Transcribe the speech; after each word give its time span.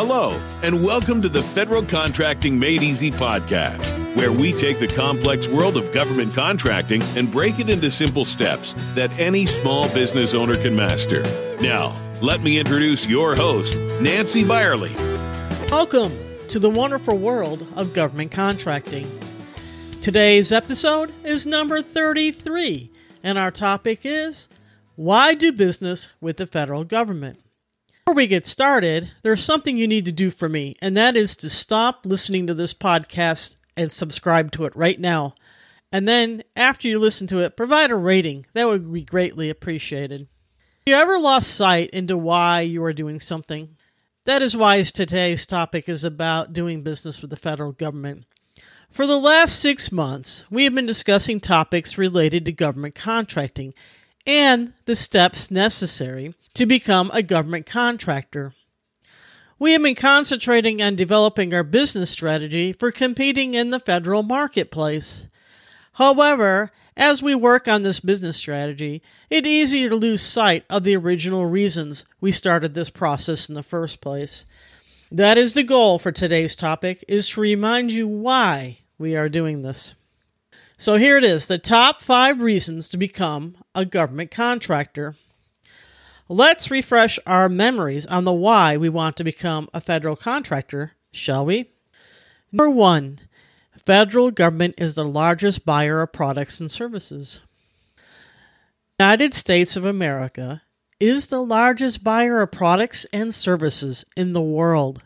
Hello, 0.00 0.40
and 0.62 0.84
welcome 0.84 1.20
to 1.22 1.28
the 1.28 1.42
Federal 1.42 1.82
Contracting 1.82 2.56
Made 2.56 2.84
Easy 2.84 3.10
podcast, 3.10 3.98
where 4.14 4.30
we 4.30 4.52
take 4.52 4.78
the 4.78 4.86
complex 4.86 5.48
world 5.48 5.76
of 5.76 5.92
government 5.92 6.32
contracting 6.32 7.02
and 7.16 7.32
break 7.32 7.58
it 7.58 7.68
into 7.68 7.90
simple 7.90 8.24
steps 8.24 8.74
that 8.94 9.18
any 9.18 9.44
small 9.44 9.92
business 9.92 10.34
owner 10.34 10.54
can 10.54 10.76
master. 10.76 11.22
Now, 11.60 11.94
let 12.22 12.42
me 12.42 12.60
introduce 12.60 13.08
your 13.08 13.34
host, 13.34 13.74
Nancy 14.00 14.44
Byerly. 14.44 14.94
Welcome 15.68 16.12
to 16.46 16.60
the 16.60 16.70
wonderful 16.70 17.18
world 17.18 17.66
of 17.74 17.92
government 17.92 18.30
contracting. 18.30 19.10
Today's 20.00 20.52
episode 20.52 21.12
is 21.24 21.44
number 21.44 21.82
33, 21.82 22.88
and 23.24 23.36
our 23.36 23.50
topic 23.50 24.02
is 24.04 24.48
Why 24.94 25.34
do 25.34 25.50
business 25.50 26.10
with 26.20 26.36
the 26.36 26.46
federal 26.46 26.84
government? 26.84 27.40
Before 28.08 28.16
we 28.16 28.26
get 28.26 28.46
started, 28.46 29.10
there's 29.20 29.44
something 29.44 29.76
you 29.76 29.86
need 29.86 30.06
to 30.06 30.12
do 30.12 30.30
for 30.30 30.48
me, 30.48 30.74
and 30.80 30.96
that 30.96 31.14
is 31.14 31.36
to 31.36 31.50
stop 31.50 32.06
listening 32.06 32.46
to 32.46 32.54
this 32.54 32.72
podcast 32.72 33.56
and 33.76 33.92
subscribe 33.92 34.50
to 34.52 34.64
it 34.64 34.74
right 34.74 34.98
now. 34.98 35.34
And 35.92 36.08
then, 36.08 36.42
after 36.56 36.88
you 36.88 36.98
listen 36.98 37.26
to 37.26 37.40
it, 37.40 37.54
provide 37.54 37.90
a 37.90 37.96
rating. 37.96 38.46
That 38.54 38.66
would 38.66 38.90
be 38.90 39.04
greatly 39.04 39.50
appreciated. 39.50 40.20
Have 40.20 40.26
you 40.86 40.94
ever 40.94 41.18
lost 41.18 41.54
sight 41.54 41.90
into 41.90 42.16
why 42.16 42.62
you 42.62 42.82
are 42.82 42.94
doing 42.94 43.20
something? 43.20 43.76
That 44.24 44.40
is 44.40 44.56
why 44.56 44.80
today's 44.80 45.44
topic 45.44 45.86
is 45.86 46.02
about 46.02 46.54
doing 46.54 46.80
business 46.80 47.20
with 47.20 47.28
the 47.28 47.36
federal 47.36 47.72
government. 47.72 48.24
For 48.90 49.06
the 49.06 49.20
last 49.20 49.60
six 49.60 49.92
months, 49.92 50.46
we 50.50 50.64
have 50.64 50.74
been 50.74 50.86
discussing 50.86 51.40
topics 51.40 51.98
related 51.98 52.46
to 52.46 52.52
government 52.52 52.94
contracting 52.94 53.74
and 54.26 54.72
the 54.86 54.96
steps 54.96 55.50
necessary 55.50 56.34
to 56.54 56.66
become 56.66 57.10
a 57.12 57.22
government 57.22 57.66
contractor. 57.66 58.54
We 59.58 59.72
have 59.72 59.82
been 59.82 59.94
concentrating 59.94 60.80
on 60.80 60.94
developing 60.94 61.52
our 61.52 61.64
business 61.64 62.10
strategy 62.10 62.72
for 62.72 62.92
competing 62.92 63.54
in 63.54 63.70
the 63.70 63.80
federal 63.80 64.22
marketplace. 64.22 65.26
However, 65.94 66.70
as 66.96 67.22
we 67.22 67.34
work 67.34 67.66
on 67.66 67.82
this 67.82 68.00
business 68.00 68.36
strategy, 68.36 69.02
it's 69.30 69.46
easy 69.46 69.88
to 69.88 69.94
lose 69.96 70.22
sight 70.22 70.64
of 70.70 70.84
the 70.84 70.96
original 70.96 71.46
reasons 71.46 72.04
we 72.20 72.32
started 72.32 72.74
this 72.74 72.90
process 72.90 73.48
in 73.48 73.54
the 73.54 73.62
first 73.62 74.00
place. 74.00 74.44
That 75.10 75.38
is 75.38 75.54
the 75.54 75.62
goal 75.62 75.98
for 75.98 76.12
today's 76.12 76.54
topic 76.54 77.04
is 77.08 77.30
to 77.30 77.40
remind 77.40 77.92
you 77.92 78.06
why 78.06 78.80
we 78.98 79.16
are 79.16 79.28
doing 79.28 79.62
this. 79.62 79.94
So 80.76 80.96
here 80.96 81.16
it 81.16 81.24
is, 81.24 81.46
the 81.46 81.58
top 81.58 82.00
5 82.00 82.40
reasons 82.40 82.88
to 82.88 82.96
become 82.96 83.56
a 83.74 83.84
government 83.84 84.30
contractor. 84.30 85.16
Let's 86.30 86.70
refresh 86.70 87.18
our 87.26 87.48
memories 87.48 88.04
on 88.04 88.24
the 88.24 88.34
why 88.34 88.76
we 88.76 88.90
want 88.90 89.16
to 89.16 89.24
become 89.24 89.70
a 89.72 89.80
federal 89.80 90.14
contractor, 90.14 90.92
shall 91.10 91.46
we? 91.46 91.70
Number 92.52 92.68
1. 92.68 93.20
Federal 93.86 94.30
government 94.30 94.74
is 94.76 94.94
the 94.94 95.06
largest 95.06 95.64
buyer 95.64 96.02
of 96.02 96.12
products 96.12 96.60
and 96.60 96.70
services. 96.70 97.40
United 99.00 99.32
States 99.32 99.74
of 99.74 99.86
America 99.86 100.60
is 101.00 101.28
the 101.28 101.42
largest 101.42 102.04
buyer 102.04 102.42
of 102.42 102.52
products 102.52 103.06
and 103.10 103.32
services 103.32 104.04
in 104.14 104.34
the 104.34 104.42
world. 104.42 105.00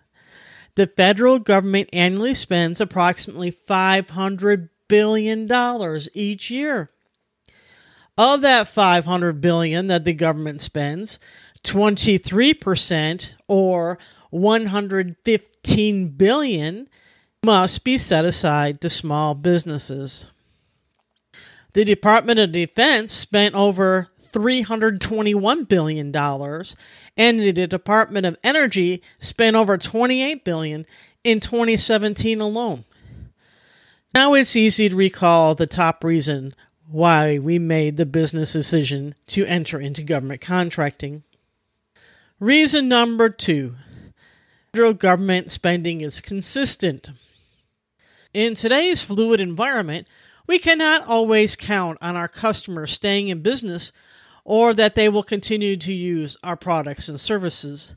The 0.75 0.89
federal 0.89 1.39
government 1.39 1.91
annually 1.93 2.35
spends 2.35 2.81
approximately 2.81 3.53
$500 3.53 4.71
billion 4.89 6.01
each 6.15 6.51
year. 6.51 6.91
Of 8.19 8.43
that 8.43 8.69
500 8.69 9.41
billion 9.41 9.87
that 9.87 10.05
the 10.05 10.13
government 10.13 10.61
spends, 10.61 11.19
23% 11.65 13.35
or 13.49 13.99
115 14.31 16.09
billion 16.09 16.89
must 17.45 17.85
be 17.85 17.99
set 17.99 18.25
aside 18.25 18.81
to 18.81 18.89
small 18.89 19.35
businesses. 19.35 20.27
The 21.73 21.85
Department 21.85 22.39
of 22.39 22.53
Defense 22.53 23.13
spent 23.13 23.55
over 23.55 24.09
$321 24.33 25.69
billion, 25.69 26.15
and 27.17 27.41
the 27.41 27.67
Department 27.67 28.27
of 28.27 28.37
Energy 28.45 29.03
spent 29.19 29.57
over 29.57 29.79
28 29.79 30.45
billion 30.45 30.87
in 31.25 31.41
2017 31.41 32.41
alone. 32.41 32.85
Now 34.15 34.35
it's 34.35 34.57
easy 34.57 34.91
to 34.91 34.97
recall 34.97 35.55
the 35.55 35.67
top 35.67 36.05
reason 36.05 36.53
why 36.93 37.39
we 37.39 37.59
made 37.59 37.97
the 37.97 38.07
business 38.07 38.53
decision 38.53 39.15
to 39.27 39.45
enter 39.47 39.81
into 39.81 40.03
government 40.03 40.41
contracting. 40.41 41.23
Reason 42.39 42.89
number 42.89 43.29
two 43.29 43.77
federal 44.73 44.95
government 44.95 45.51
spending 45.51 46.01
is 46.01 46.21
consistent. 46.21 47.11
In 48.33 48.55
today's 48.55 49.03
fluid 49.03 49.41
environment, 49.41 50.07
we 50.47 50.59
cannot 50.59 51.07
always 51.07 51.57
count 51.57 51.99
on 52.01 52.17
our 52.17 52.29
customers 52.29 52.93
staying 52.93 53.29
in 53.29 53.43
business 53.43 53.93
or 54.45 54.75
that 54.75 54.95
they 54.95 55.09
will 55.09 55.23
continue 55.23 55.77
to 55.77 55.93
use 55.93 56.37
our 56.43 56.57
products 56.57 57.09
and 57.09 57.21
services. 57.21 57.95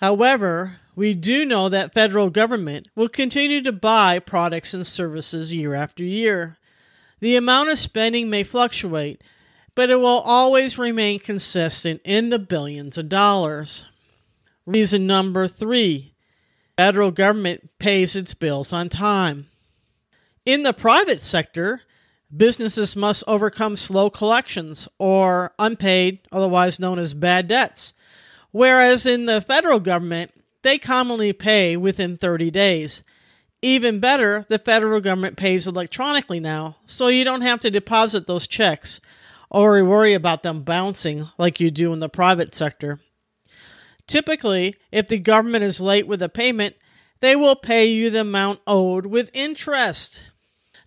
However, 0.00 0.76
we 0.94 1.14
do 1.14 1.44
know 1.44 1.68
that 1.68 1.94
federal 1.94 2.30
government 2.30 2.88
will 2.94 3.08
continue 3.08 3.62
to 3.62 3.72
buy 3.72 4.18
products 4.18 4.74
and 4.74 4.86
services 4.86 5.54
year 5.54 5.74
after 5.74 6.02
year. 6.02 6.58
The 7.20 7.36
amount 7.36 7.70
of 7.70 7.78
spending 7.78 8.28
may 8.28 8.42
fluctuate, 8.42 9.22
but 9.74 9.90
it 9.90 10.00
will 10.00 10.20
always 10.20 10.78
remain 10.78 11.18
consistent 11.18 12.00
in 12.04 12.30
the 12.30 12.38
billions 12.38 12.98
of 12.98 13.08
dollars. 13.08 13.84
Reason 14.66 15.06
number 15.06 15.48
three 15.48 16.14
federal 16.76 17.10
government 17.10 17.70
pays 17.78 18.16
its 18.16 18.34
bills 18.34 18.72
on 18.72 18.88
time. 18.88 19.46
In 20.44 20.62
the 20.62 20.72
private 20.72 21.22
sector, 21.22 21.82
businesses 22.34 22.94
must 22.94 23.24
overcome 23.26 23.76
slow 23.76 24.10
collections 24.10 24.88
or 24.98 25.52
unpaid, 25.58 26.20
otherwise 26.30 26.78
known 26.78 26.98
as 26.98 27.14
bad 27.14 27.48
debts, 27.48 27.94
whereas 28.50 29.06
in 29.06 29.26
the 29.26 29.40
federal 29.40 29.80
government, 29.80 30.32
they 30.62 30.78
commonly 30.78 31.32
pay 31.32 31.76
within 31.76 32.16
30 32.16 32.50
days. 32.50 33.02
Even 33.62 34.00
better, 34.00 34.44
the 34.48 34.58
federal 34.58 35.00
government 35.00 35.36
pays 35.36 35.66
electronically 35.66 36.40
now, 36.40 36.76
so 36.86 37.08
you 37.08 37.24
don't 37.24 37.40
have 37.40 37.60
to 37.60 37.70
deposit 37.70 38.26
those 38.26 38.46
checks 38.46 39.00
or 39.50 39.82
worry 39.84 40.14
about 40.14 40.42
them 40.42 40.62
bouncing 40.62 41.28
like 41.38 41.60
you 41.60 41.70
do 41.70 41.92
in 41.92 42.00
the 42.00 42.08
private 42.08 42.54
sector. 42.54 43.00
Typically, 44.06 44.76
if 44.92 45.08
the 45.08 45.18
government 45.18 45.64
is 45.64 45.80
late 45.80 46.06
with 46.06 46.22
a 46.22 46.28
payment, 46.28 46.76
they 47.20 47.34
will 47.34 47.56
pay 47.56 47.86
you 47.86 48.10
the 48.10 48.20
amount 48.20 48.60
owed 48.66 49.06
with 49.06 49.30
interest. 49.32 50.26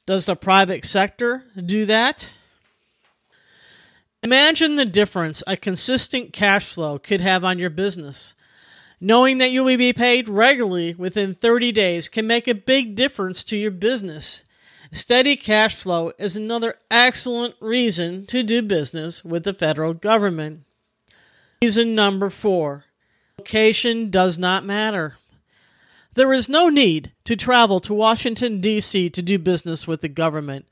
Does 0.06 0.25
the 0.25 0.36
private 0.36 0.86
sector 0.86 1.44
do 1.56 1.86
that? 1.86 2.31
Imagine 4.22 4.75
the 4.75 4.86
difference 4.86 5.44
a 5.47 5.57
consistent 5.57 6.34
cash 6.34 6.74
flow 6.74 7.00
could 7.00 7.22
have 7.22 7.44
on 7.44 7.57
your 7.57 7.69
business. 7.69 8.36
Knowing 9.01 9.37
that 9.37 9.51
you 9.51 9.63
will 9.63 9.77
be 9.77 9.93
paid 9.93 10.27
regularly 10.27 10.93
within 10.93 11.33
30 11.33 11.71
days 11.71 12.09
can 12.09 12.27
make 12.27 12.47
a 12.47 12.53
big 12.53 12.95
difference 12.95 13.43
to 13.43 13.57
your 13.57 13.71
business. 13.71 14.43
Steady 14.91 15.35
cash 15.35 15.75
flow 15.75 16.11
is 16.17 16.35
another 16.35 16.75
excellent 16.91 17.55
reason 17.61 18.25
to 18.25 18.43
do 18.43 18.61
business 18.61 19.23
with 19.23 19.43
the 19.43 19.53
federal 19.53 19.93
government. 19.93 20.63
Reason 21.61 21.95
number 21.95 22.29
four 22.29 22.85
location 23.38 24.09
does 24.09 24.38
not 24.38 24.65
matter. 24.65 25.17
There 26.15 26.33
is 26.33 26.49
no 26.49 26.67
need 26.67 27.13
to 27.23 27.38
travel 27.38 27.79
to 27.81 27.93
Washington, 27.93 28.59
D.C. 28.59 29.09
to 29.11 29.21
do 29.21 29.39
business 29.39 29.88
with 29.88 30.01
the 30.01 30.09
government. 30.09 30.65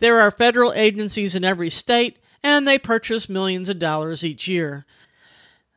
There 0.00 0.18
are 0.18 0.32
federal 0.32 0.72
agencies 0.72 1.36
in 1.36 1.44
every 1.44 1.70
state, 1.70 2.18
and 2.42 2.66
they 2.66 2.78
purchase 2.78 3.28
millions 3.28 3.68
of 3.68 3.78
dollars 3.78 4.24
each 4.24 4.48
year 4.48 4.86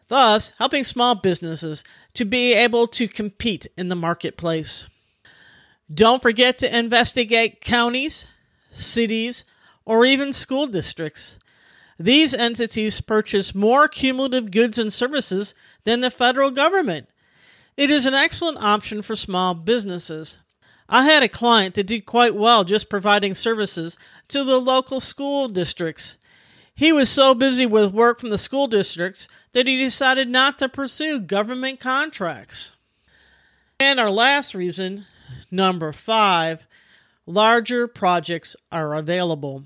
thus 0.08 0.54
helping 0.60 0.84
small 0.84 1.16
businesses 1.16 1.84
to 2.14 2.26
be 2.26 2.54
able 2.54 2.88
to 2.88 3.08
compete 3.08 3.68
in 3.78 3.90
the 3.90 3.96
marketplace. 3.96 4.88
Don't 5.92 6.22
forget 6.22 6.58
to 6.60 6.78
investigate 6.78 7.62
counties, 7.62 8.28
cities, 8.72 9.44
or 9.86 10.06
even 10.06 10.34
school 10.34 10.68
districts. 10.68 11.38
These 12.00 12.34
entities 12.34 13.02
purchase 13.02 13.54
more 13.54 13.88
cumulative 13.88 14.52
goods 14.52 14.80
and 14.80 14.92
services 14.92 15.54
than 15.84 16.02
the 16.02 16.10
federal 16.10 16.52
government. 16.52 17.10
It 17.78 17.90
is 17.90 18.06
an 18.06 18.14
excellent 18.14 18.58
option 18.58 19.02
for 19.02 19.16
small 19.16 19.54
businesses. 19.54 20.38
I 20.90 21.06
had 21.06 21.24
a 21.24 21.30
client 21.30 21.76
that 21.76 21.88
did 21.88 22.06
quite 22.06 22.36
well 22.36 22.64
just 22.64 22.90
providing 22.90 23.34
services 23.34 23.98
to 24.30 24.44
the 24.44 24.60
local 24.60 25.00
school 25.00 25.48
districts. 25.48 26.18
He 26.76 26.92
was 26.92 27.10
so 27.10 27.36
busy 27.36 27.66
with 27.66 27.94
work 27.94 28.20
from 28.20 28.30
the 28.30 28.38
school 28.38 28.68
districts 28.68 29.28
that 29.52 29.68
he 29.68 29.78
decided 29.78 30.28
not 30.28 30.58
to 30.60 30.68
pursue 30.68 31.20
government 31.20 31.80
contracts. 31.80 32.74
And 33.80 34.00
our 34.00 34.10
last 34.10 34.56
reason, 34.56 35.06
number 35.52 35.92
five, 35.92 36.66
larger 37.26 37.88
projects 37.88 38.56
are 38.72 38.96
available. 38.96 39.64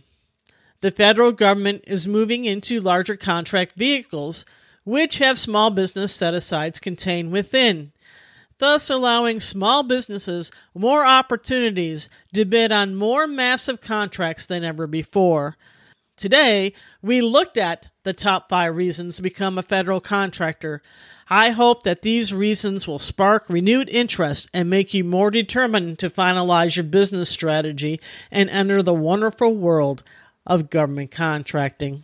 The 0.81 0.91
federal 0.91 1.31
government 1.31 1.83
is 1.87 2.07
moving 2.07 2.45
into 2.45 2.79
larger 2.81 3.15
contract 3.15 3.73
vehicles, 3.75 4.45
which 4.83 5.17
have 5.19 5.37
small 5.39 5.71
business 5.71 6.13
set 6.13 6.33
asides 6.33 6.79
contained 6.79 7.31
within. 7.31 7.91
thus 8.59 8.89
allowing 8.89 9.39
small 9.39 9.83
businesses 9.83 10.51
more 10.73 11.05
opportunities 11.05 12.09
to 12.33 12.45
bid 12.45 12.71
on 12.71 12.95
more 12.95 13.27
massive 13.27 13.81
contracts 13.81 14.45
than 14.45 14.63
ever 14.63 14.87
before. 14.87 15.55
Today, 16.17 16.73
we 17.03 17.21
looked 17.21 17.59
at 17.59 17.89
the 18.01 18.11
top 18.11 18.49
five 18.49 18.75
reasons 18.75 19.17
to 19.17 19.21
become 19.21 19.59
a 19.59 19.63
federal 19.63 20.01
contractor. 20.01 20.81
I 21.29 21.51
hope 21.51 21.83
that 21.83 22.01
these 22.01 22.33
reasons 22.33 22.87
will 22.87 22.97
spark 22.97 23.45
renewed 23.47 23.87
interest 23.87 24.49
and 24.51 24.67
make 24.67 24.95
you 24.95 25.03
more 25.03 25.29
determined 25.29 25.99
to 25.99 26.09
finalize 26.09 26.75
your 26.75 26.85
business 26.85 27.29
strategy 27.29 27.99
and 28.31 28.49
enter 28.49 28.81
the 28.81 28.95
wonderful 28.95 29.55
world 29.55 30.01
of 30.43 30.71
government 30.71 31.11
contracting. 31.11 32.03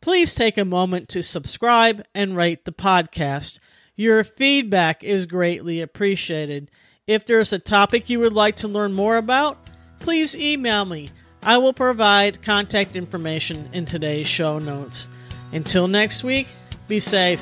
Please 0.00 0.34
take 0.34 0.56
a 0.56 0.64
moment 0.64 1.10
to 1.10 1.22
subscribe 1.22 2.06
and 2.14 2.36
rate 2.36 2.64
the 2.64 2.72
podcast. 2.72 3.58
Your 3.96 4.24
feedback 4.24 5.04
is 5.04 5.26
greatly 5.26 5.82
appreciated. 5.82 6.70
If 7.06 7.26
there's 7.26 7.52
a 7.52 7.58
topic 7.58 8.08
you 8.08 8.20
would 8.20 8.32
like 8.32 8.56
to 8.56 8.68
learn 8.68 8.94
more 8.94 9.18
about, 9.18 9.58
please 10.00 10.34
email 10.34 10.86
me 10.86 11.10
I 11.44 11.58
will 11.58 11.74
provide 11.74 12.42
contact 12.42 12.96
information 12.96 13.68
in 13.74 13.84
today's 13.84 14.26
show 14.26 14.58
notes. 14.58 15.10
Until 15.52 15.88
next 15.88 16.24
week, 16.24 16.48
be 16.88 17.00
safe. 17.00 17.40